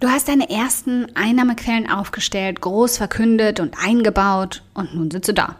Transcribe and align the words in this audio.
Du 0.00 0.08
hast 0.08 0.28
deine 0.28 0.48
ersten 0.48 1.14
Einnahmequellen 1.14 1.90
aufgestellt, 1.90 2.62
groß 2.62 2.96
verkündet 2.96 3.60
und 3.60 3.76
eingebaut 3.78 4.62
und 4.72 4.94
nun 4.94 5.10
sitzt 5.10 5.28
du 5.28 5.34
da 5.34 5.56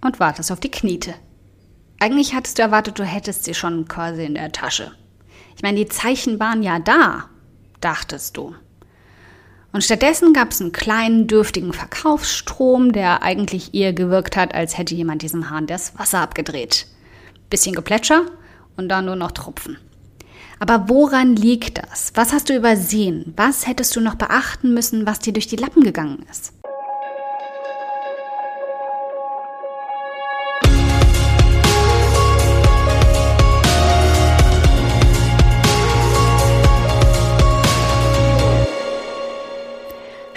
und 0.00 0.18
wartest 0.18 0.50
auf 0.50 0.60
die 0.60 0.70
Kniete. 0.70 1.12
Eigentlich 2.00 2.34
hattest 2.34 2.58
du 2.58 2.62
erwartet, 2.62 2.98
du 2.98 3.04
hättest 3.04 3.44
sie 3.44 3.52
schon 3.52 3.86
quasi 3.86 4.24
in 4.24 4.34
der 4.34 4.50
Tasche. 4.50 4.92
Ich 5.56 5.62
meine, 5.62 5.76
die 5.76 5.88
Zeichen 5.88 6.40
waren 6.40 6.62
ja 6.62 6.78
da, 6.78 7.28
dachtest 7.82 8.38
du. 8.38 8.54
Und 9.72 9.84
stattdessen 9.84 10.32
gab 10.32 10.52
es 10.52 10.62
einen 10.62 10.72
kleinen, 10.72 11.26
dürftigen 11.26 11.74
Verkaufsstrom, 11.74 12.92
der 12.92 13.22
eigentlich 13.22 13.74
eher 13.74 13.92
gewirkt 13.92 14.38
hat, 14.38 14.54
als 14.54 14.78
hätte 14.78 14.94
jemand 14.94 15.20
diesem 15.20 15.50
Hahn 15.50 15.66
das 15.66 15.98
Wasser 15.98 16.20
abgedreht. 16.20 16.86
Bisschen 17.50 17.74
Geplätscher 17.74 18.24
und 18.78 18.88
dann 18.88 19.04
nur 19.04 19.16
noch 19.16 19.32
Tropfen. 19.32 19.76
Aber 20.62 20.88
woran 20.88 21.34
liegt 21.34 21.78
das? 21.78 22.12
Was 22.14 22.32
hast 22.32 22.48
du 22.48 22.54
übersehen? 22.54 23.34
Was 23.36 23.66
hättest 23.66 23.96
du 23.96 24.00
noch 24.00 24.14
beachten 24.14 24.72
müssen, 24.72 25.06
was 25.06 25.18
dir 25.18 25.32
durch 25.32 25.48
die 25.48 25.56
Lappen 25.56 25.82
gegangen 25.82 26.24
ist? 26.30 26.52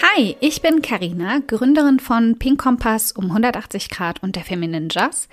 Hi, 0.02 0.36
ich 0.40 0.64
bin 0.64 0.82
Karina, 0.82 1.42
Gründerin 1.46 2.00
von 2.00 2.40
Pink 2.40 2.60
Kompass 2.60 3.12
um 3.12 3.26
180 3.26 3.92
Grad 3.92 4.24
und 4.24 4.36
der 4.36 4.44
Feminine 4.44 4.88
Jazz 4.90 5.28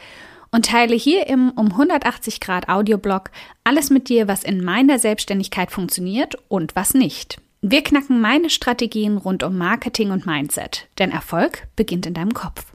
und 0.53 0.67
teile 0.67 0.95
hier 0.95 1.27
im 1.27 1.51
um 1.51 1.73
180 1.73 2.41
Grad 2.41 2.69
Audioblog 2.69 3.31
alles 3.65 3.91
mit 3.91 4.09
dir, 4.09 4.29
was 4.29 4.45
in 4.45 4.63
meiner 4.63 4.99
Selbstständigkeit 4.99 5.73
funktioniert 5.73 6.37
und 6.49 6.77
was 6.77 6.95
nicht. 6.95 7.41
Wir 7.63 7.83
knacken 7.83 8.21
meine 8.21 8.51
Strategien 8.51 9.17
rund 9.17 9.43
um 9.43 9.57
Marketing 9.57 10.11
und 10.11 10.27
Mindset, 10.27 10.89
denn 10.99 11.11
Erfolg 11.11 11.67
beginnt 11.75 12.07
in 12.07 12.15
deinem 12.15 12.35
Kopf. 12.35 12.67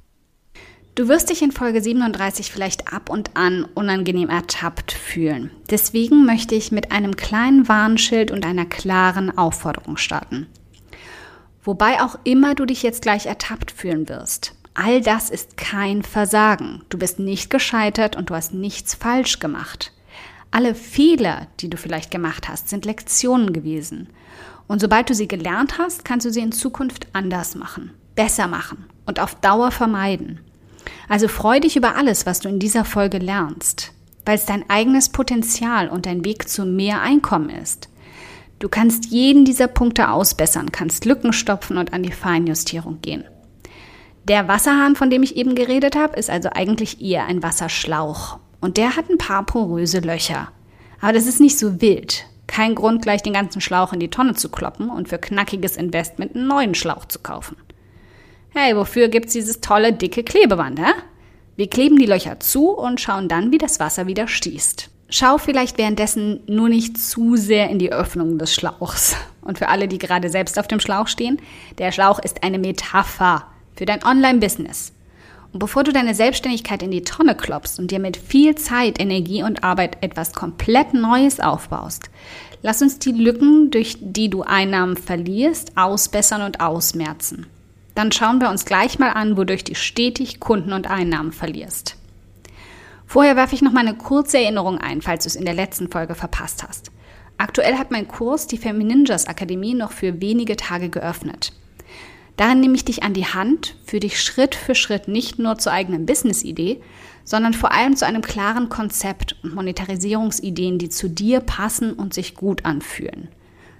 Du 0.95 1.07
wirst 1.07 1.29
dich 1.29 1.43
in 1.43 1.51
Folge 1.51 1.79
37 1.79 2.51
vielleicht 2.51 2.91
ab 2.91 3.11
und 3.11 3.37
an 3.37 3.65
unangenehm 3.75 4.29
ertappt 4.29 4.93
fühlen. 4.93 5.51
Deswegen 5.69 6.25
möchte 6.25 6.55
ich 6.55 6.71
mit 6.71 6.91
einem 6.91 7.15
kleinen 7.15 7.67
Warnschild 7.67 8.31
und 8.31 8.45
einer 8.45 8.65
klaren 8.65 9.37
Aufforderung 9.37 9.97
starten. 9.97 10.47
Wobei 11.63 12.01
auch 12.01 12.17
immer 12.23 12.55
du 12.55 12.65
dich 12.65 12.81
jetzt 12.81 13.03
gleich 13.03 13.27
ertappt 13.27 13.69
fühlen 13.69 14.09
wirst. 14.09 14.55
All 14.79 15.01
das 15.01 15.31
ist 15.31 15.57
kein 15.57 16.03
Versagen. 16.03 16.83
Du 16.89 16.99
bist 16.99 17.17
nicht 17.17 17.49
gescheitert 17.49 18.15
und 18.15 18.29
du 18.29 18.35
hast 18.35 18.53
nichts 18.53 18.93
falsch 18.93 19.39
gemacht. 19.39 19.91
Alle 20.51 20.75
Fehler, 20.75 21.47
die 21.59 21.67
du 21.67 21.77
vielleicht 21.77 22.11
gemacht 22.11 22.47
hast, 22.47 22.69
sind 22.69 22.85
Lektionen 22.85 23.53
gewesen. 23.53 24.07
Und 24.67 24.79
sobald 24.79 25.09
du 25.09 25.15
sie 25.15 25.27
gelernt 25.27 25.79
hast, 25.79 26.05
kannst 26.05 26.27
du 26.27 26.31
sie 26.31 26.41
in 26.41 26.51
Zukunft 26.51 27.07
anders 27.13 27.55
machen, 27.55 27.89
besser 28.13 28.47
machen 28.47 28.85
und 29.07 29.19
auf 29.19 29.33
Dauer 29.33 29.71
vermeiden. 29.71 30.41
Also 31.09 31.27
freu 31.27 31.59
dich 31.59 31.75
über 31.75 31.95
alles, 31.95 32.27
was 32.27 32.39
du 32.39 32.47
in 32.47 32.59
dieser 32.59 32.85
Folge 32.85 33.17
lernst, 33.17 33.93
weil 34.25 34.35
es 34.35 34.45
dein 34.45 34.69
eigenes 34.69 35.09
Potenzial 35.09 35.89
und 35.89 36.05
dein 36.05 36.23
Weg 36.23 36.47
zu 36.47 36.65
mehr 36.65 37.01
Einkommen 37.01 37.49
ist. 37.49 37.89
Du 38.59 38.69
kannst 38.69 39.07
jeden 39.07 39.43
dieser 39.43 39.67
Punkte 39.67 40.11
ausbessern, 40.11 40.71
kannst 40.71 41.05
Lücken 41.05 41.33
stopfen 41.33 41.77
und 41.77 41.93
an 41.93 42.03
die 42.03 42.11
Feinjustierung 42.11 43.01
gehen. 43.01 43.23
Der 44.27 44.49
Wasserhahn, 44.49 44.97
von 44.97 45.09
dem 45.09 45.23
ich 45.23 45.37
eben 45.37 45.55
geredet 45.55 45.95
habe, 45.95 46.17
ist 46.17 46.29
also 46.29 46.49
eigentlich 46.53 47.01
eher 47.01 47.27
ein 47.27 47.43
Wasserschlauch. 47.43 48.39
Und 48.59 48.75
der 48.75 48.97
hat 48.97 49.09
ein 49.09 49.17
paar 49.17 49.45
poröse 49.45 49.99
Löcher. 49.99 50.49
Aber 50.99 51.13
das 51.13 51.27
ist 51.27 51.39
nicht 51.39 51.57
so 51.57 51.79
wild. 51.79 52.25
Kein 52.45 52.75
Grund, 52.75 53.01
gleich 53.01 53.23
den 53.23 53.31
ganzen 53.31 53.61
Schlauch 53.61 53.93
in 53.93 54.01
die 54.01 54.09
Tonne 54.09 54.33
zu 54.33 54.49
kloppen 54.49 54.89
und 54.89 55.07
für 55.07 55.17
knackiges 55.17 55.77
Investment 55.77 56.35
einen 56.35 56.47
neuen 56.47 56.75
Schlauch 56.75 57.05
zu 57.05 57.19
kaufen. 57.19 57.55
Hey, 58.49 58.75
wofür 58.75 59.07
gibt's 59.07 59.31
dieses 59.31 59.61
tolle, 59.61 59.93
dicke 59.93 60.23
Klebeband, 60.23 60.79
hä? 60.79 60.91
Wir 61.55 61.69
kleben 61.69 61.97
die 61.97 62.05
Löcher 62.05 62.41
zu 62.41 62.71
und 62.71 62.99
schauen 62.99 63.29
dann, 63.29 63.53
wie 63.53 63.57
das 63.57 63.79
Wasser 63.79 64.07
wieder 64.07 64.27
stießt. 64.27 64.89
Schau 65.09 65.37
vielleicht 65.37 65.77
währenddessen 65.77 66.41
nur 66.47 66.67
nicht 66.67 66.97
zu 66.97 67.37
sehr 67.37 67.69
in 67.69 67.79
die 67.79 67.93
Öffnung 67.93 68.37
des 68.37 68.53
Schlauchs. 68.53 69.15
Und 69.41 69.57
für 69.57 69.69
alle, 69.69 69.87
die 69.87 69.99
gerade 69.99 70.27
selbst 70.27 70.59
auf 70.59 70.67
dem 70.67 70.81
Schlauch 70.81 71.07
stehen, 71.07 71.39
der 71.77 71.93
Schlauch 71.93 72.19
ist 72.19 72.43
eine 72.43 72.59
Metapher 72.59 73.45
für 73.77 73.85
dein 73.85 74.03
Online-Business. 74.03 74.93
Und 75.53 75.59
bevor 75.59 75.83
du 75.83 75.93
deine 75.93 76.13
Selbstständigkeit 76.13 76.83
in 76.83 76.91
die 76.91 77.03
Tonne 77.03 77.35
klopfst 77.35 77.79
und 77.79 77.91
dir 77.91 77.99
mit 77.99 78.17
viel 78.17 78.55
Zeit, 78.55 78.99
Energie 78.99 79.43
und 79.43 79.63
Arbeit 79.63 79.97
etwas 80.01 80.33
komplett 80.33 80.93
Neues 80.93 81.39
aufbaust, 81.39 82.09
lass 82.61 82.81
uns 82.81 82.99
die 82.99 83.11
Lücken, 83.11 83.71
durch 83.71 83.97
die 83.99 84.29
du 84.29 84.43
Einnahmen 84.43 84.97
verlierst, 84.97 85.77
ausbessern 85.77 86.41
und 86.41 86.59
ausmerzen. 86.59 87.45
Dann 87.95 88.11
schauen 88.11 88.41
wir 88.41 88.49
uns 88.49 88.65
gleich 88.65 88.99
mal 88.99 89.11
an, 89.11 89.37
wodurch 89.37 89.63
du 89.63 89.73
stetig 89.73 90.39
Kunden 90.39 90.73
und 90.73 90.87
Einnahmen 90.87 91.31
verlierst. 91.31 91.95
Vorher 93.05 93.37
werfe 93.37 93.55
ich 93.55 93.61
noch 93.61 93.71
mal 93.71 93.87
eine 93.87 93.95
kurze 93.95 94.37
Erinnerung 94.37 94.77
ein, 94.79 95.01
falls 95.01 95.23
du 95.23 95.29
es 95.29 95.35
in 95.37 95.45
der 95.45 95.53
letzten 95.53 95.89
Folge 95.89 96.13
verpasst 96.13 96.67
hast. 96.67 96.91
Aktuell 97.37 97.77
hat 97.77 97.89
mein 97.89 98.07
Kurs, 98.07 98.47
die 98.47 98.57
Femininjas 98.57 99.27
Akademie, 99.27 99.73
noch 99.73 99.91
für 99.91 100.19
wenige 100.21 100.57
Tage 100.57 100.89
geöffnet. 100.89 101.53
Darin 102.37 102.59
nehme 102.59 102.75
ich 102.75 102.85
dich 102.85 103.03
an 103.03 103.13
die 103.13 103.25
Hand, 103.25 103.75
für 103.83 103.99
dich 103.99 104.21
Schritt 104.21 104.53
für 104.53 104.75
Schritt 104.75 105.07
nicht 105.07 105.39
nur 105.39 105.57
zur 105.57 105.73
eigenen 105.73 106.05
Business-Idee, 106.05 106.81
sondern 107.23 107.53
vor 107.53 107.73
allem 107.73 107.95
zu 107.95 108.05
einem 108.05 108.21
klaren 108.21 108.69
Konzept 108.69 109.35
und 109.43 109.55
Monetarisierungsideen, 109.55 110.77
die 110.77 110.89
zu 110.89 111.09
dir 111.09 111.39
passen 111.39 111.93
und 111.93 112.13
sich 112.13 112.35
gut 112.35 112.63
anfühlen. 112.63 113.27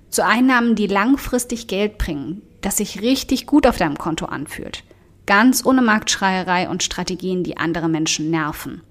Zu 0.09 0.25
Einnahmen, 0.25 0.75
die 0.75 0.87
langfristig 0.87 1.67
Geld 1.67 1.97
bringen, 1.97 2.41
das 2.61 2.77
sich 2.77 3.01
richtig 3.01 3.45
gut 3.45 3.67
auf 3.67 3.77
deinem 3.77 3.97
Konto 3.97 4.25
anfühlt. 4.25 4.83
Ganz 5.27 5.65
ohne 5.65 5.81
Marktschreierei 5.81 6.67
und 6.67 6.83
Strategien, 6.83 7.43
die 7.43 7.57
andere 7.57 7.89
Menschen 7.89 8.31
nerven. 8.31 8.81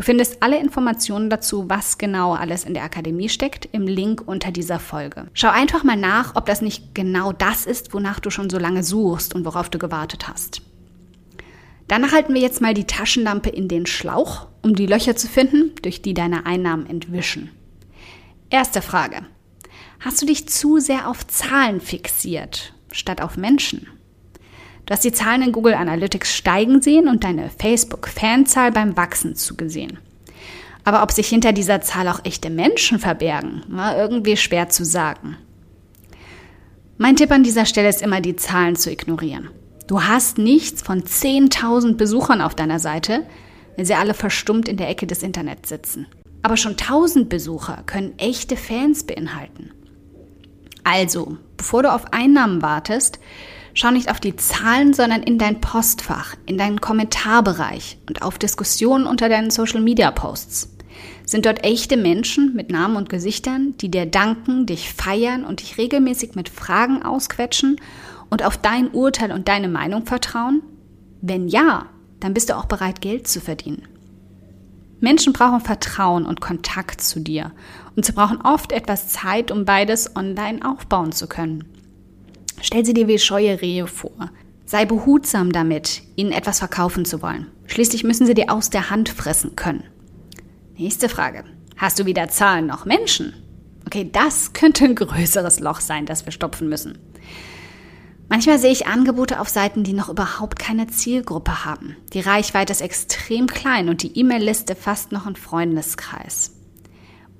Du 0.00 0.06
findest 0.06 0.42
alle 0.42 0.58
Informationen 0.58 1.28
dazu, 1.28 1.68
was 1.68 1.98
genau 1.98 2.32
alles 2.32 2.64
in 2.64 2.72
der 2.72 2.84
Akademie 2.84 3.28
steckt, 3.28 3.68
im 3.70 3.82
Link 3.82 4.22
unter 4.24 4.50
dieser 4.50 4.78
Folge. 4.78 5.26
Schau 5.34 5.50
einfach 5.50 5.84
mal 5.84 5.98
nach, 5.98 6.36
ob 6.36 6.46
das 6.46 6.62
nicht 6.62 6.94
genau 6.94 7.34
das 7.34 7.66
ist, 7.66 7.92
wonach 7.92 8.18
du 8.18 8.30
schon 8.30 8.48
so 8.48 8.58
lange 8.58 8.82
suchst 8.82 9.34
und 9.34 9.44
worauf 9.44 9.68
du 9.68 9.78
gewartet 9.78 10.26
hast. 10.26 10.62
Danach 11.86 12.12
halten 12.12 12.32
wir 12.32 12.40
jetzt 12.40 12.62
mal 12.62 12.72
die 12.72 12.86
Taschenlampe 12.86 13.50
in 13.50 13.68
den 13.68 13.84
Schlauch, 13.84 14.46
um 14.62 14.74
die 14.74 14.86
Löcher 14.86 15.16
zu 15.16 15.28
finden, 15.28 15.72
durch 15.82 16.00
die 16.00 16.14
deine 16.14 16.46
Einnahmen 16.46 16.86
entwischen. 16.86 17.50
Erste 18.48 18.80
Frage. 18.80 19.26
Hast 19.98 20.22
du 20.22 20.24
dich 20.24 20.48
zu 20.48 20.78
sehr 20.78 21.10
auf 21.10 21.26
Zahlen 21.26 21.82
fixiert, 21.82 22.72
statt 22.90 23.20
auf 23.20 23.36
Menschen? 23.36 23.86
Du 24.90 24.94
hast 24.94 25.04
die 25.04 25.12
Zahlen 25.12 25.42
in 25.42 25.52
Google 25.52 25.74
Analytics 25.74 26.34
steigen 26.34 26.82
sehen 26.82 27.06
und 27.06 27.22
deine 27.22 27.48
Facebook-Fanzahl 27.48 28.72
beim 28.72 28.96
Wachsen 28.96 29.36
zugesehen. 29.36 30.00
Aber 30.82 31.04
ob 31.04 31.12
sich 31.12 31.28
hinter 31.28 31.52
dieser 31.52 31.80
Zahl 31.80 32.08
auch 32.08 32.24
echte 32.24 32.50
Menschen 32.50 32.98
verbergen, 32.98 33.62
war 33.68 33.96
irgendwie 33.96 34.36
schwer 34.36 34.68
zu 34.68 34.84
sagen. 34.84 35.36
Mein 36.98 37.14
Tipp 37.14 37.30
an 37.30 37.44
dieser 37.44 37.66
Stelle 37.66 37.88
ist 37.88 38.02
immer, 38.02 38.20
die 38.20 38.34
Zahlen 38.34 38.74
zu 38.74 38.90
ignorieren. 38.90 39.50
Du 39.86 40.02
hast 40.02 40.38
nichts 40.38 40.82
von 40.82 41.04
10.000 41.04 41.94
Besuchern 41.94 42.40
auf 42.40 42.56
deiner 42.56 42.80
Seite, 42.80 43.24
wenn 43.76 43.84
sie 43.84 43.94
alle 43.94 44.12
verstummt 44.12 44.68
in 44.68 44.76
der 44.76 44.88
Ecke 44.88 45.06
des 45.06 45.22
Internets 45.22 45.68
sitzen. 45.68 46.08
Aber 46.42 46.56
schon 46.56 46.72
1000 46.72 47.28
Besucher 47.28 47.84
können 47.86 48.18
echte 48.18 48.56
Fans 48.56 49.04
beinhalten. 49.04 49.70
Also, 50.82 51.36
bevor 51.56 51.84
du 51.84 51.92
auf 51.92 52.12
Einnahmen 52.12 52.60
wartest, 52.60 53.20
Schau 53.80 53.92
nicht 53.92 54.10
auf 54.10 54.20
die 54.20 54.36
Zahlen, 54.36 54.92
sondern 54.92 55.22
in 55.22 55.38
dein 55.38 55.62
Postfach, 55.62 56.34
in 56.44 56.58
deinen 56.58 56.82
Kommentarbereich 56.82 57.96
und 58.10 58.20
auf 58.20 58.38
Diskussionen 58.38 59.06
unter 59.06 59.30
deinen 59.30 59.50
Social-Media-Posts. 59.50 60.76
Sind 61.24 61.46
dort 61.46 61.64
echte 61.64 61.96
Menschen 61.96 62.54
mit 62.54 62.70
Namen 62.70 62.96
und 62.96 63.08
Gesichtern, 63.08 63.72
die 63.80 63.90
dir 63.90 64.04
danken, 64.04 64.66
dich 64.66 64.92
feiern 64.92 65.46
und 65.46 65.62
dich 65.62 65.78
regelmäßig 65.78 66.34
mit 66.34 66.50
Fragen 66.50 67.02
ausquetschen 67.02 67.80
und 68.28 68.44
auf 68.44 68.58
dein 68.58 68.90
Urteil 68.90 69.32
und 69.32 69.48
deine 69.48 69.68
Meinung 69.68 70.04
vertrauen? 70.04 70.60
Wenn 71.22 71.48
ja, 71.48 71.86
dann 72.20 72.34
bist 72.34 72.50
du 72.50 72.58
auch 72.58 72.66
bereit, 72.66 73.00
Geld 73.00 73.28
zu 73.28 73.40
verdienen. 73.40 73.88
Menschen 75.00 75.32
brauchen 75.32 75.62
Vertrauen 75.62 76.26
und 76.26 76.42
Kontakt 76.42 77.00
zu 77.00 77.18
dir 77.18 77.50
und 77.96 78.04
sie 78.04 78.12
brauchen 78.12 78.42
oft 78.42 78.72
etwas 78.72 79.08
Zeit, 79.08 79.50
um 79.50 79.64
beides 79.64 80.16
online 80.16 80.68
aufbauen 80.68 81.12
zu 81.12 81.26
können. 81.26 81.79
Stell 82.62 82.84
sie 82.84 82.94
dir 82.94 83.08
wie 83.08 83.18
scheue 83.18 83.60
Rehe 83.60 83.86
vor. 83.86 84.30
Sei 84.66 84.84
behutsam 84.84 85.52
damit, 85.52 86.02
ihnen 86.16 86.32
etwas 86.32 86.60
verkaufen 86.60 87.04
zu 87.04 87.22
wollen. 87.22 87.46
Schließlich 87.66 88.04
müssen 88.04 88.26
sie 88.26 88.34
dir 88.34 88.52
aus 88.52 88.70
der 88.70 88.90
Hand 88.90 89.08
fressen 89.08 89.56
können. 89.56 89.84
Nächste 90.76 91.08
Frage. 91.08 91.44
Hast 91.76 91.98
du 91.98 92.06
weder 92.06 92.28
Zahlen 92.28 92.66
noch 92.66 92.84
Menschen? 92.84 93.34
Okay, 93.86 94.08
das 94.12 94.52
könnte 94.52 94.84
ein 94.84 94.94
größeres 94.94 95.60
Loch 95.60 95.80
sein, 95.80 96.06
das 96.06 96.24
wir 96.24 96.32
stopfen 96.32 96.68
müssen. 96.68 96.98
Manchmal 98.28 98.60
sehe 98.60 98.70
ich 98.70 98.86
Angebote 98.86 99.40
auf 99.40 99.48
Seiten, 99.48 99.82
die 99.82 99.92
noch 99.92 100.08
überhaupt 100.08 100.60
keine 100.60 100.86
Zielgruppe 100.86 101.64
haben. 101.64 101.96
Die 102.12 102.20
Reichweite 102.20 102.72
ist 102.72 102.80
extrem 102.80 103.48
klein 103.48 103.88
und 103.88 104.04
die 104.04 104.16
E-Mail-Liste 104.16 104.76
fast 104.76 105.10
noch 105.10 105.26
ein 105.26 105.34
Freundeskreis. 105.34 106.52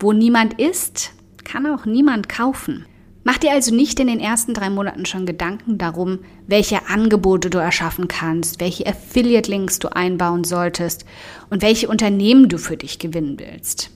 Wo 0.00 0.12
niemand 0.12 0.58
ist, 0.58 1.12
kann 1.44 1.66
auch 1.66 1.84
niemand 1.84 2.28
kaufen. 2.28 2.86
Mach 3.22 3.36
dir 3.36 3.52
also 3.52 3.74
nicht 3.74 4.00
in 4.00 4.06
den 4.06 4.20
ersten 4.20 4.54
drei 4.54 4.70
Monaten 4.70 5.04
schon 5.04 5.26
Gedanken 5.26 5.76
darum, 5.76 6.20
welche 6.46 6.88
Angebote 6.88 7.50
du 7.50 7.58
erschaffen 7.58 8.08
kannst, 8.08 8.60
welche 8.60 8.86
Affiliate-Links 8.86 9.78
du 9.78 9.94
einbauen 9.94 10.44
solltest 10.44 11.04
und 11.50 11.60
welche 11.62 11.88
Unternehmen 11.88 12.48
du 12.48 12.56
für 12.56 12.78
dich 12.78 12.98
gewinnen 12.98 13.38
willst. 13.38 13.90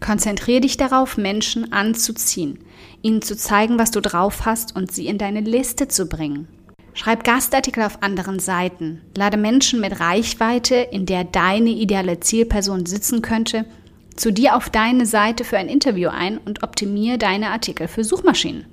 Konzentriere 0.00 0.60
dich 0.60 0.76
darauf, 0.76 1.16
Menschen 1.16 1.72
anzuziehen, 1.72 2.60
ihnen 3.02 3.22
zu 3.22 3.36
zeigen, 3.36 3.78
was 3.78 3.90
du 3.90 4.00
drauf 4.00 4.46
hast 4.46 4.74
und 4.76 4.92
sie 4.92 5.06
in 5.06 5.18
deine 5.18 5.40
Liste 5.40 5.88
zu 5.88 6.06
bringen. 6.06 6.48
Schreib 6.94 7.24
Gastartikel 7.24 7.84
auf 7.84 8.02
anderen 8.02 8.38
Seiten, 8.38 9.00
lade 9.16 9.38
Menschen 9.38 9.80
mit 9.80 9.98
Reichweite, 9.98 10.74
in 10.74 11.06
der 11.06 11.24
deine 11.24 11.70
ideale 11.70 12.20
Zielperson 12.20 12.84
sitzen 12.84 13.22
könnte, 13.22 13.64
zu 14.16 14.32
dir 14.32 14.56
auf 14.56 14.70
deine 14.70 15.06
Seite 15.06 15.44
für 15.44 15.58
ein 15.58 15.68
Interview 15.68 16.08
ein 16.08 16.38
und 16.38 16.62
optimiere 16.62 17.18
deine 17.18 17.50
Artikel 17.50 17.88
für 17.88 18.04
Suchmaschinen. 18.04 18.66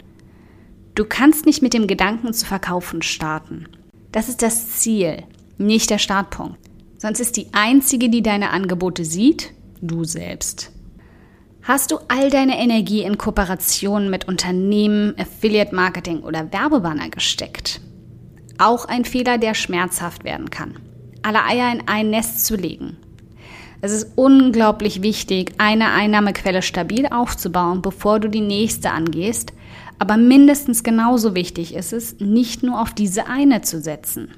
Du 0.96 1.06
kannst 1.06 1.46
nicht 1.46 1.62
mit 1.62 1.74
dem 1.74 1.88
Gedanken 1.88 2.34
zu 2.34 2.46
verkaufen 2.46 3.02
starten. 3.02 3.68
Das 4.12 4.28
ist 4.28 4.42
das 4.42 4.80
Ziel, 4.80 5.24
nicht 5.58 5.90
der 5.90 5.98
Startpunkt. 5.98 6.58
Sonst 6.98 7.20
ist 7.20 7.38
die 7.38 7.48
einzige, 7.54 8.10
die 8.10 8.22
deine 8.22 8.50
Angebote 8.50 9.06
sieht, 9.06 9.54
du 9.82 10.04
selbst. 10.04 10.72
Hast 11.62 11.92
du 11.92 12.00
all 12.08 12.30
deine 12.30 12.58
Energie 12.60 13.04
in 13.04 13.18
Kooperationen 13.18 14.10
mit 14.10 14.28
Unternehmen, 14.28 15.14
Affiliate 15.18 15.74
Marketing 15.74 16.22
oder 16.22 16.52
Werbebanner 16.52 17.10
gesteckt? 17.10 17.80
Auch 18.58 18.86
ein 18.86 19.06
Fehler, 19.06 19.38
der 19.38 19.54
schmerzhaft 19.54 20.24
werden 20.24 20.50
kann. 20.50 20.78
Alle 21.22 21.46
Eier 21.46 21.72
in 21.72 21.88
ein 21.88 22.10
Nest 22.10 22.46
zu 22.46 22.56
legen. 22.56 22.98
Es 23.82 23.94
ist 23.94 24.12
unglaublich 24.16 25.02
wichtig, 25.02 25.54
eine 25.58 25.92
Einnahmequelle 25.92 26.62
stabil 26.62 27.06
aufzubauen, 27.08 27.82
bevor 27.82 28.20
du 28.20 28.30
die 28.30 28.42
nächste 28.42 28.92
angehst. 28.92 29.54
Aber 30.00 30.18
mindestens 30.18 30.84
genauso 30.84 31.36
wichtig 31.36 31.74
ist 31.74 31.94
es, 31.94 32.20
nicht 32.20 32.64
nur 32.64 32.82
auf 32.82 32.94
diese 32.94 33.28
eine 33.28 33.62
zu 33.62 33.82
setzen. 33.82 34.32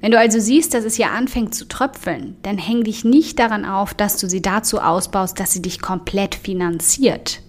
Wenn 0.00 0.12
du 0.12 0.18
also 0.18 0.38
siehst, 0.38 0.74
dass 0.74 0.84
es 0.84 0.94
hier 0.94 1.10
anfängt 1.10 1.54
zu 1.54 1.66
tröpfeln, 1.66 2.36
dann 2.42 2.58
häng 2.58 2.84
dich 2.84 3.04
nicht 3.04 3.38
daran 3.40 3.64
auf, 3.64 3.94
dass 3.94 4.16
du 4.16 4.28
sie 4.28 4.42
dazu 4.42 4.80
ausbaust, 4.80 5.40
dass 5.40 5.52
sie 5.52 5.62
dich 5.62 5.80
komplett 5.80 6.36
finanziert. 6.36 7.40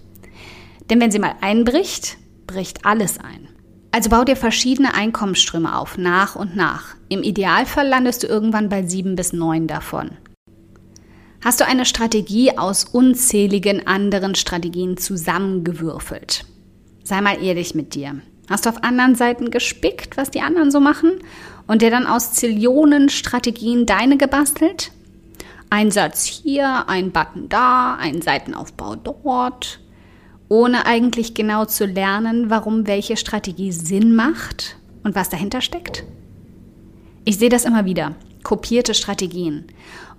Denn 0.88 1.00
wenn 1.00 1.12
sie 1.12 1.20
mal 1.20 1.34
einbricht, 1.40 2.18
bricht 2.48 2.84
alles 2.84 3.18
ein. 3.18 3.48
Also 3.92 4.10
bau 4.10 4.24
dir 4.24 4.36
verschiedene 4.36 4.94
Einkommensströme 4.94 5.76
auf, 5.76 5.98
nach 5.98 6.34
und 6.34 6.56
nach. 6.56 6.96
Im 7.08 7.22
Idealfall 7.22 7.86
landest 7.86 8.24
du 8.24 8.26
irgendwann 8.26 8.68
bei 8.68 8.84
sieben 8.84 9.14
bis 9.14 9.32
neun 9.32 9.68
davon. 9.68 10.10
Hast 11.42 11.58
du 11.58 11.66
eine 11.66 11.86
Strategie 11.86 12.58
aus 12.58 12.84
unzähligen 12.84 13.86
anderen 13.86 14.34
Strategien 14.34 14.98
zusammengewürfelt? 14.98 16.44
Sei 17.02 17.22
mal 17.22 17.42
ehrlich 17.42 17.74
mit 17.74 17.94
dir. 17.94 18.20
Hast 18.50 18.66
du 18.66 18.70
auf 18.70 18.84
anderen 18.84 19.14
Seiten 19.14 19.50
gespickt, 19.50 20.18
was 20.18 20.30
die 20.30 20.42
anderen 20.42 20.70
so 20.70 20.80
machen 20.80 21.12
und 21.66 21.80
dir 21.80 21.90
dann 21.90 22.06
aus 22.06 22.34
Zillionen 22.34 23.08
Strategien 23.08 23.86
deine 23.86 24.18
gebastelt? 24.18 24.92
Ein 25.70 25.90
Satz 25.90 26.26
hier, 26.26 26.88
ein 26.88 27.10
Button 27.10 27.48
da, 27.48 27.94
ein 27.94 28.20
Seitenaufbau 28.20 28.96
dort, 28.96 29.80
ohne 30.48 30.84
eigentlich 30.84 31.32
genau 31.32 31.64
zu 31.64 31.86
lernen, 31.86 32.50
warum 32.50 32.86
welche 32.86 33.16
Strategie 33.16 33.72
Sinn 33.72 34.14
macht 34.14 34.76
und 35.04 35.14
was 35.14 35.30
dahinter 35.30 35.62
steckt? 35.62 36.04
Ich 37.24 37.38
sehe 37.38 37.48
das 37.48 37.64
immer 37.64 37.86
wieder. 37.86 38.14
Kopierte 38.42 38.94
Strategien. 38.94 39.66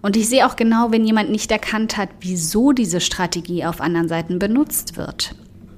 Und 0.01 0.15
ich 0.17 0.27
sehe 0.27 0.47
auch 0.47 0.55
genau, 0.55 0.91
wenn 0.91 1.05
jemand 1.05 1.29
nicht 1.29 1.51
erkannt 1.51 1.97
hat, 1.97 2.09
wieso 2.21 2.71
diese 2.71 3.01
Strategie 3.01 3.65
auf 3.65 3.81
anderen 3.81 4.07
Seiten 4.07 4.39
benutzt 4.39 4.97
wird. 4.97 5.35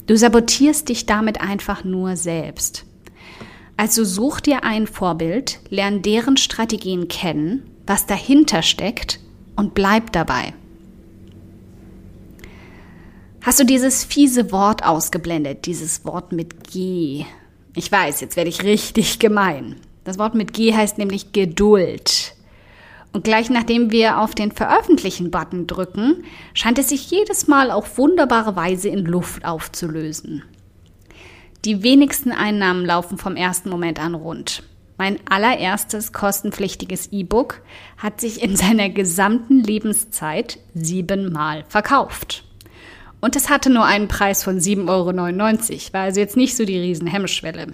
Du 0.08 0.18
sabotierst 0.18 0.90
dich 0.90 1.06
damit 1.06 1.42
einfach 1.42 1.84
nur 1.84 2.16
selbst. 2.16 2.86
Also 3.78 4.04
such 4.04 4.42
dir 4.42 4.64
ein 4.64 4.88
Vorbild, 4.88 5.60
lern 5.70 6.02
deren 6.02 6.38
Strategien 6.38 7.08
kennen, 7.08 7.70
was 7.88 8.06
dahinter 8.06 8.62
steckt 8.62 9.20
und 9.56 9.74
bleib 9.74 10.12
dabei. 10.12 10.54
Hast 13.42 13.60
du 13.60 13.66
dieses 13.66 14.06
fiese 14.06 14.52
Wort 14.52 14.86
ausgeblendet, 14.86 15.66
dieses 15.66 16.06
Wort 16.06 16.32
mit 16.32 16.72
G? 16.72 17.26
Ich 17.76 17.92
weiß, 17.92 18.22
jetzt 18.22 18.38
werde 18.38 18.50
ich 18.50 18.64
richtig 18.64 19.20
gemein. 19.20 19.76
Das 20.04 20.20
Wort 20.20 20.36
mit 20.36 20.54
G 20.54 20.74
heißt 20.74 20.98
nämlich 20.98 21.32
Geduld. 21.32 22.36
Und 23.14 23.24
gleich 23.24 23.50
nachdem 23.50 23.92
wir 23.92 24.20
auf 24.20 24.34
den 24.34 24.52
Veröffentlichen-Button 24.52 25.68
drücken, 25.68 26.24
scheint 26.54 26.80
es 26.80 26.90
sich 26.90 27.10
jedes 27.12 27.48
Mal 27.48 27.70
auf 27.70 27.98
wunderbare 27.98 28.56
Weise 28.56 28.90
in 28.90 29.06
Luft 29.06 29.46
aufzulösen. 29.46 30.44
Die 31.64 31.84
wenigsten 31.84 32.32
Einnahmen 32.32 32.86
laufen 32.86 33.18
vom 33.18 33.36
ersten 33.36 33.70
Moment 33.70 34.00
an 34.00 34.16
rund. 34.16 34.64
Mein 34.98 35.20
allererstes 35.30 36.12
kostenpflichtiges 36.12 37.12
E-Book 37.12 37.62
hat 37.98 38.20
sich 38.20 38.44
in 38.44 38.56
seiner 38.56 38.90
gesamten 38.90 39.64
Lebenszeit 39.64 40.60
siebenmal 40.74 41.64
verkauft. 41.68 42.44
Und 43.22 43.36
es 43.36 43.50
hatte 43.50 43.70
nur 43.70 43.86
einen 43.86 44.10
Preis 44.10 44.44
von 44.44 44.60
7,99 44.60 44.90
Euro, 44.90 45.94
war 45.94 46.02
also 46.02 46.20
jetzt 46.20 46.36
nicht 46.36 46.58
so 46.58 46.66
die 46.66 46.78
Riesenhemmschwelle. 46.78 47.68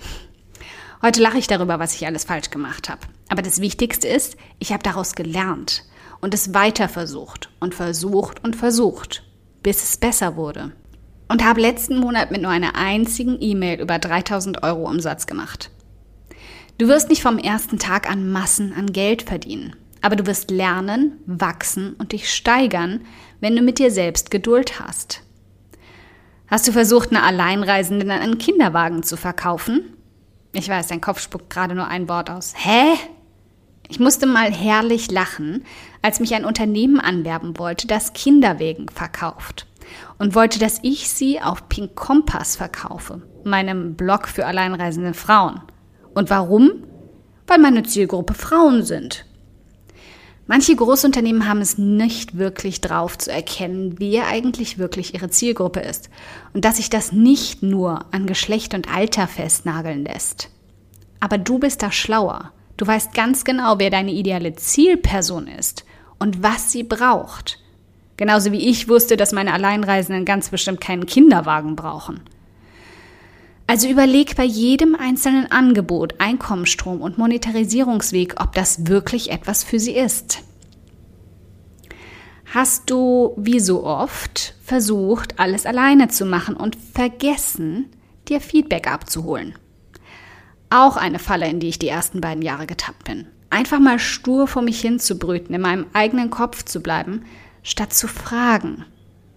Heute 1.02 1.22
lache 1.22 1.38
ich 1.38 1.48
darüber, 1.48 1.80
was 1.80 1.96
ich 1.96 2.06
alles 2.06 2.26
falsch 2.26 2.50
gemacht 2.50 2.90
habe. 2.90 3.00
Aber 3.30 3.42
das 3.42 3.62
Wichtigste 3.62 4.08
ist, 4.08 4.36
ich 4.60 4.74
habe 4.74 4.84
daraus 4.84 5.16
gelernt 5.16 5.86
und 6.20 6.34
es 6.34 6.54
weiter 6.54 6.90
versucht 6.90 7.50
und 7.62 7.74
versucht 7.74 8.44
und 8.44 8.58
versucht, 8.58 9.24
bis 9.64 9.82
es 9.82 9.98
besser 9.98 10.36
wurde. 10.36 10.74
Und 11.30 11.46
habe 11.46 11.62
letzten 11.62 12.00
Monat 12.00 12.32
mit 12.32 12.42
nur 12.42 12.52
einer 12.52 12.76
einzigen 12.76 13.38
E-Mail 13.40 13.80
über 13.80 13.98
3000 13.98 14.64
Euro 14.64 14.90
Umsatz 14.90 15.26
gemacht. 15.26 15.72
Du 16.78 16.88
wirst 16.88 17.10
nicht 17.10 17.22
vom 17.22 17.38
ersten 17.38 17.80
Tag 17.80 18.10
an 18.10 18.30
Massen 18.30 18.74
an 18.74 18.92
Geld 18.92 19.22
verdienen, 19.22 19.76
aber 20.02 20.18
du 20.18 20.26
wirst 20.26 20.52
lernen, 20.52 21.14
wachsen 21.26 21.94
und 21.94 22.12
dich 22.12 22.34
steigern, 22.34 23.06
wenn 23.40 23.56
du 23.56 23.62
mit 23.62 23.80
dir 23.80 23.92
selbst 23.92 24.32
Geduld 24.32 24.82
hast. 24.82 25.22
Hast 26.48 26.68
du 26.68 26.72
versucht, 26.74 27.12
eine 27.12 27.24
Alleinreisende 27.24 28.04
in 28.04 28.12
einen 28.12 28.38
Kinderwagen 28.38 29.04
zu 29.04 29.16
verkaufen? 29.16 29.94
Ich 30.54 30.68
weiß, 30.68 30.88
dein 30.88 31.02
Kopf 31.02 31.22
spuckt 31.22 31.50
gerade 31.50 31.76
nur 31.76 31.88
ein 31.88 32.10
Wort 32.10 32.30
aus. 32.30 32.54
Hä? 32.56 32.96
Ich 33.88 34.00
musste 34.00 34.26
mal 34.26 34.52
herrlich 34.52 35.10
lachen, 35.12 35.66
als 36.02 36.20
mich 36.20 36.34
ein 36.36 36.46
Unternehmen 36.46 37.00
anwerben 37.00 37.58
wollte, 37.58 37.88
das 37.88 38.14
Kinderwegen 38.14 38.88
verkauft 38.90 39.66
und 40.20 40.36
wollte, 40.36 40.60
dass 40.60 40.80
ich 40.84 41.10
sie 41.10 41.42
auf 41.42 41.68
Pink 41.70 41.96
Kompass 41.96 42.56
verkaufe, 42.56 43.22
meinem 43.44 43.96
Blog 43.96 44.28
für 44.28 44.46
alleinreisende 44.46 45.14
Frauen. 45.14 45.62
Und 46.14 46.30
warum? 46.30 46.84
Weil 47.48 47.60
meine 47.60 47.84
Zielgruppe 47.84 48.34
Frauen 48.34 48.84
sind. 48.84 49.26
Manche 50.52 50.76
Großunternehmen 50.76 51.48
haben 51.48 51.62
es 51.62 51.78
nicht 51.78 52.40
wirklich 52.40 52.82
drauf 52.82 53.20
zu 53.20 53.32
erkennen, 53.32 54.00
wer 54.00 54.26
eigentlich 54.26 54.80
wirklich 54.80 55.14
ihre 55.14 55.30
Zielgruppe 55.30 55.80
ist 55.80 56.10
und 56.56 56.66
dass 56.66 56.78
sich 56.78 56.90
das 56.90 57.12
nicht 57.12 57.62
nur 57.62 58.06
an 58.10 58.26
Geschlecht 58.26 58.74
und 58.74 58.92
Alter 58.92 59.28
festnageln 59.28 60.06
lässt. 60.06 60.50
Aber 61.20 61.38
du 61.38 61.60
bist 61.60 61.84
da 61.84 61.92
schlauer. 61.92 62.52
Du 62.78 62.88
weißt 62.88 63.14
ganz 63.14 63.44
genau, 63.44 63.78
wer 63.78 63.92
deine 63.92 64.12
ideale 64.12 64.56
Zielperson 64.56 65.46
ist 65.46 65.86
und 66.18 66.42
was 66.42 66.72
sie 66.72 66.82
braucht. 66.82 67.60
Genauso 68.18 68.52
wie 68.52 68.68
ich 68.68 68.90
wusste, 68.90 69.18
dass 69.18 69.34
meine 69.34 69.54
Alleinreisenden 69.54 70.26
ganz 70.26 70.50
bestimmt 70.50 70.82
keinen 70.82 71.06
Kinderwagen 71.06 71.76
brauchen. 71.76 72.22
Also 73.70 73.88
überleg 73.88 74.36
bei 74.36 74.46
jedem 74.46 74.96
einzelnen 74.96 75.52
Angebot, 75.52 76.16
Einkommensstrom 76.18 77.02
und 77.02 77.20
Monetarisierungsweg, 77.20 78.42
ob 78.42 78.54
das 78.54 78.88
wirklich 78.88 79.30
etwas 79.30 79.64
für 79.64 79.80
sie 79.80 79.96
ist. 79.96 80.40
Hast 82.52 82.90
du, 82.90 83.36
wie 83.38 83.60
so 83.60 83.86
oft, 83.86 84.56
versucht, 84.64 85.40
alles 85.40 85.68
alleine 85.68 86.08
zu 86.08 86.26
machen 86.26 86.56
und 86.56 86.78
vergessen, 86.96 87.86
dir 88.28 88.42
Feedback 88.42 88.92
abzuholen? 88.92 89.54
Auch 90.72 90.98
eine 90.98 91.20
Falle, 91.20 91.48
in 91.48 91.60
die 91.60 91.70
ich 91.70 91.78
die 91.78 91.90
ersten 91.90 92.22
beiden 92.22 92.42
Jahre 92.42 92.66
getappt 92.66 93.04
bin. 93.04 93.28
Einfach 93.52 93.80
mal 93.80 94.00
stur 94.00 94.48
vor 94.48 94.64
mich 94.64 94.82
hinzubrüten, 94.82 95.54
in 95.54 95.62
meinem 95.62 95.86
eigenen 95.94 96.32
Kopf 96.32 96.66
zu 96.66 96.82
bleiben, 96.82 97.24
statt 97.62 97.94
zu 97.94 98.08
fragen. 98.08 98.86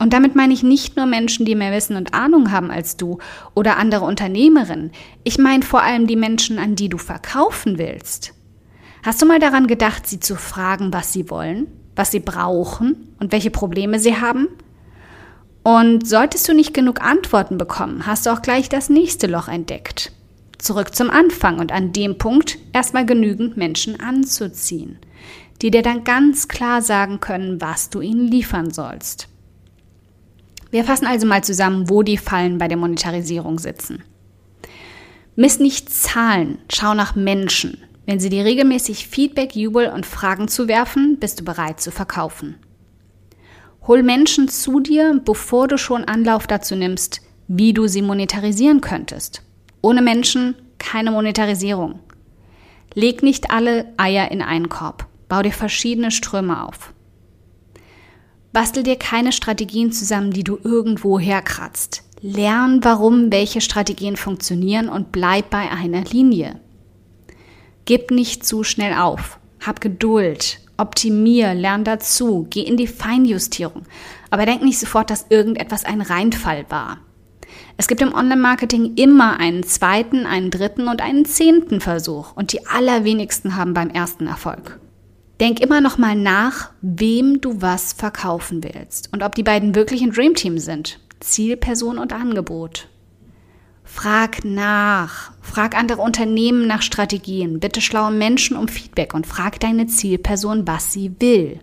Und 0.03 0.13
damit 0.13 0.35
meine 0.35 0.53
ich 0.53 0.65
nicht 0.65 0.97
nur 0.97 1.07
Menschen, 1.07 1.47
die 1.47 1.55
mehr 1.55 1.73
Wissen 1.73 1.97
und 1.97 2.13
Ahnung 2.13 2.51
haben 2.51 2.73
als 2.73 2.97
du 2.97 3.19
oder 3.55 3.77
andere 3.77 4.05
Unternehmerinnen. 4.05 4.91
Ich 5.23 5.39
meine 5.39 5.63
vor 5.63 5.83
allem 5.83 6.09
die 6.09 6.17
Menschen, 6.17 6.59
an 6.59 6.75
die 6.75 6.89
du 6.89 6.99
verkaufen 6.99 7.79
willst. 7.79 8.35
Hast 9.05 9.23
du 9.23 9.27
mal 9.27 9.39
daran 9.39 9.69
gedacht, 9.69 10.09
sie 10.09 10.19
zu 10.19 10.35
fragen, 10.35 10.93
was 10.93 11.13
sie 11.13 11.31
wollen, 11.31 11.69
was 11.95 12.11
sie 12.11 12.19
brauchen 12.19 13.15
und 13.21 13.31
welche 13.31 13.53
Probleme 13.53 14.01
sie 14.01 14.21
haben? 14.21 14.49
Und 15.63 16.09
solltest 16.09 16.49
du 16.49 16.53
nicht 16.53 16.75
genug 16.75 17.01
Antworten 17.01 17.57
bekommen, 17.57 18.05
hast 18.05 18.27
du 18.27 18.31
auch 18.31 18.43
gleich 18.43 18.69
das 18.69 18.89
nächste 18.89 19.29
Loch 19.29 19.47
entdeckt 19.47 20.11
zurück 20.63 20.95
zum 20.95 21.11
Anfang 21.11 21.59
und 21.59 21.73
an 21.73 21.93
dem 21.93 22.19
Punkt 22.19 22.59
erstmal 22.73 23.05
genügend 23.05 23.57
Menschen 23.57 24.01
anzuziehen, 24.01 24.99
die 25.61 25.71
dir 25.71 25.83
dann 25.83 26.05
ganz 26.05 26.49
klar 26.49 26.83
sagen 26.83 27.21
können, 27.21 27.61
was 27.61 27.91
du 27.91 28.01
ihnen 28.01 28.29
liefern 28.29 28.71
sollst. 28.71 29.29
Wir 30.73 30.85
fassen 30.85 31.07
also 31.07 31.27
mal 31.27 31.45
zusammen, 31.45 31.91
wo 31.91 32.03
die 32.03 32.17
Fallen 32.17 32.57
bei 32.57 32.67
der 32.67 32.79
Monetarisierung 32.79 33.59
sitzen. 33.59 34.03
Miss 35.37 35.61
nicht 35.61 35.91
Zahlen, 35.91 36.59
schau 36.73 36.95
nach 36.95 37.15
Menschen. 37.15 37.85
Wenn 38.07 38.19
sie 38.19 38.31
dir 38.31 38.47
regelmäßig 38.47 39.07
Feedback, 39.07 39.55
Jubel 39.55 39.89
und 39.89 40.07
Fragen 40.07 40.49
zuwerfen, 40.49 41.19
bist 41.21 41.39
du 41.39 41.45
bereit 41.45 41.81
zu 41.81 41.91
verkaufen. 41.91 42.57
Hol 43.87 44.03
Menschen 44.03 44.49
zu 44.49 44.81
dir, 44.81 45.21
bevor 45.23 45.69
du 45.69 45.77
schon 45.77 46.05
Anlauf 46.05 46.47
dazu 46.47 46.75
nimmst, 46.75 47.21
wie 47.49 47.75
du 47.75 47.87
sie 47.87 48.03
monetarisieren 48.03 48.81
könntest. 48.81 49.43
Ohne 49.83 50.01
Menschen 50.01 50.55
keine 50.79 51.11
Monetarisierung. 51.11 52.01
Leg 52.95 53.23
nicht 53.23 53.51
alle 53.51 53.93
Eier 53.99 54.31
in 54.31 54.41
einen 54.41 54.71
Korb. 54.71 55.07
Bau 55.29 55.43
dir 55.43 55.53
verschiedene 55.53 56.11
Ströme 56.11 56.67
auf. 56.67 56.95
Bastel 58.53 58.83
dir 58.83 58.97
keine 58.97 59.33
Strategien 59.33 59.93
zusammen, 59.93 60.31
die 60.31 60.45
du 60.45 60.59
irgendwo 60.63 61.19
herkratzt. 61.19 62.03
Lern, 62.21 62.85
warum 62.85 63.33
welche 63.33 63.61
Strategien 63.61 64.17
funktionieren 64.17 64.89
und 64.89 65.11
bleib 65.11 65.51
bei 65.51 65.71
einer 65.71 66.05
Linie. 66.05 66.61
Gib 67.87 68.11
nicht 68.11 68.47
zu 68.47 68.63
schnell 68.63 68.95
auf. 68.95 69.39
Hab 69.65 69.81
Geduld. 69.81 70.61
Optimier, 70.77 71.55
lern 71.55 71.85
dazu. 71.85 72.47
Geh 72.51 72.63
in 72.63 72.77
die 72.77 72.87
Feinjustierung. 72.87 73.83
Aber 74.31 74.47
denk 74.47 74.63
nicht 74.63 74.79
sofort, 74.79 75.11
dass 75.11 75.27
irgendetwas 75.31 75.85
ein 75.85 76.01
Reinfall 76.01 76.67
war. 76.69 76.99
Es 77.77 77.89
gibt 77.89 78.03
im 78.03 78.15
Online-Marketing 78.15 78.95
immer 78.97 79.39
einen 79.41 79.63
zweiten, 79.63 80.27
einen 80.27 80.51
dritten 80.51 80.89
und 80.89 81.01
einen 81.01 81.25
zehnten 81.25 81.81
Versuch 81.81 82.37
und 82.37 82.53
die 82.53 82.67
allerwenigsten 82.67 83.57
haben 83.57 83.75
beim 83.75 83.91
ersten 83.91 84.27
Erfolg. 84.27 84.79
Denk 85.43 85.59
immer 85.59 85.81
noch 85.81 85.99
mal 85.99 86.15
nach, 86.15 86.71
wem 86.83 87.41
du 87.41 87.61
was 87.61 87.95
verkaufen 87.95 88.63
willst 88.63 89.13
und 89.13 89.25
ob 89.25 89.35
die 89.35 89.43
beiden 89.43 89.75
wirklich 89.75 90.01
ein 90.01 90.13
Dreamteam 90.13 90.59
sind. 90.59 91.01
Zielperson 91.19 91.99
und 91.99 92.13
Angebot. 92.13 92.87
Frag 93.83 94.45
nach. 94.45 95.33
Frag 95.41 95.77
andere 95.77 96.01
Unternehmen 96.01 96.69
nach 96.69 96.81
Strategien. 96.83 97.59
Bitte 97.59 97.81
schlaue 97.81 98.13
Menschen 98.13 98.57
um 98.57 98.69
Feedback 98.69 99.15
und 99.15 99.27
frag 99.27 99.59
deine 99.59 99.89
Zielperson, 99.89 100.69
was 100.69 100.93
sie 100.93 101.11
will. 101.19 101.59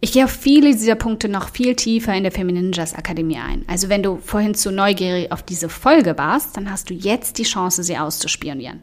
Ich 0.00 0.10
gehe 0.10 0.24
auf 0.24 0.32
viele 0.32 0.72
dieser 0.72 0.96
Punkte 0.96 1.28
noch 1.28 1.50
viel 1.50 1.76
tiefer 1.76 2.14
in 2.14 2.24
der 2.24 2.32
Feminine 2.32 2.72
Jazz 2.74 2.94
Akademie 2.94 3.38
ein. 3.38 3.64
Also 3.68 3.88
wenn 3.88 4.02
du 4.02 4.16
vorhin 4.16 4.56
zu 4.56 4.72
neugierig 4.72 5.30
auf 5.30 5.44
diese 5.44 5.68
Folge 5.68 6.18
warst, 6.18 6.56
dann 6.56 6.68
hast 6.68 6.90
du 6.90 6.94
jetzt 6.94 7.38
die 7.38 7.44
Chance, 7.44 7.84
sie 7.84 7.96
auszuspionieren. 7.96 8.80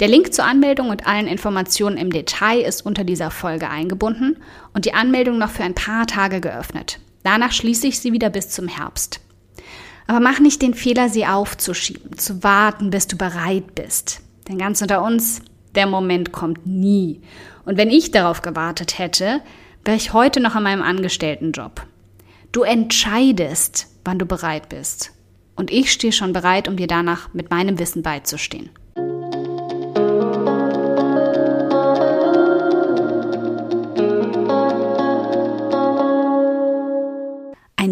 Der 0.00 0.08
Link 0.08 0.34
zur 0.34 0.44
Anmeldung 0.44 0.90
und 0.90 1.06
allen 1.06 1.26
Informationen 1.26 1.96
im 1.96 2.12
Detail 2.12 2.60
ist 2.60 2.84
unter 2.84 3.02
dieser 3.02 3.30
Folge 3.30 3.70
eingebunden 3.70 4.36
und 4.74 4.84
die 4.84 4.92
Anmeldung 4.92 5.38
noch 5.38 5.48
für 5.48 5.64
ein 5.64 5.74
paar 5.74 6.06
Tage 6.06 6.42
geöffnet. 6.42 7.00
Danach 7.22 7.52
schließe 7.52 7.86
ich 7.86 7.98
sie 7.98 8.12
wieder 8.12 8.28
bis 8.28 8.50
zum 8.50 8.68
Herbst. 8.68 9.20
Aber 10.06 10.20
mach 10.20 10.38
nicht 10.38 10.60
den 10.60 10.74
Fehler, 10.74 11.08
sie 11.08 11.26
aufzuschieben, 11.26 12.18
zu 12.18 12.42
warten, 12.42 12.90
bis 12.90 13.06
du 13.06 13.16
bereit 13.16 13.74
bist. 13.74 14.20
Denn 14.48 14.58
ganz 14.58 14.82
unter 14.82 15.02
uns, 15.02 15.40
der 15.74 15.86
Moment 15.86 16.30
kommt 16.30 16.66
nie. 16.66 17.22
Und 17.64 17.78
wenn 17.78 17.90
ich 17.90 18.10
darauf 18.10 18.42
gewartet 18.42 18.98
hätte, 18.98 19.40
wäre 19.84 19.96
ich 19.96 20.12
heute 20.12 20.40
noch 20.40 20.54
an 20.54 20.62
meinem 20.62 20.82
Angestelltenjob. 20.82 21.86
Du 22.52 22.62
entscheidest, 22.62 23.88
wann 24.04 24.18
du 24.18 24.26
bereit 24.26 24.68
bist. 24.68 25.12
Und 25.56 25.70
ich 25.70 25.90
stehe 25.90 26.12
schon 26.12 26.34
bereit, 26.34 26.68
um 26.68 26.76
dir 26.76 26.86
danach 26.86 27.32
mit 27.32 27.50
meinem 27.50 27.78
Wissen 27.78 28.02
beizustehen. 28.02 28.70